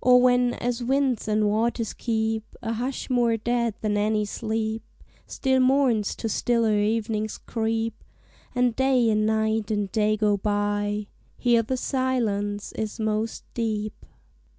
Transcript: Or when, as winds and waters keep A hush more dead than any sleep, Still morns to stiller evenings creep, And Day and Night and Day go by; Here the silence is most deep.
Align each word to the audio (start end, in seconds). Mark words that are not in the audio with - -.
Or 0.00 0.22
when, 0.22 0.54
as 0.54 0.82
winds 0.82 1.28
and 1.28 1.46
waters 1.46 1.92
keep 1.92 2.56
A 2.62 2.72
hush 2.72 3.10
more 3.10 3.36
dead 3.36 3.74
than 3.82 3.98
any 3.98 4.24
sleep, 4.24 4.82
Still 5.26 5.60
morns 5.60 6.14
to 6.14 6.28
stiller 6.30 6.78
evenings 6.78 7.36
creep, 7.36 8.02
And 8.54 8.74
Day 8.74 9.10
and 9.10 9.26
Night 9.26 9.70
and 9.70 9.92
Day 9.92 10.16
go 10.16 10.38
by; 10.38 11.08
Here 11.36 11.62
the 11.62 11.76
silence 11.76 12.72
is 12.78 12.98
most 12.98 13.44
deep. 13.52 14.06